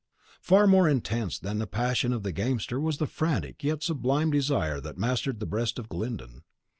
[0.41, 4.81] Far more intense than the passion of the gamester was the frantic yet sublime desire
[4.81, 6.41] that mastered the breast of Glyndon.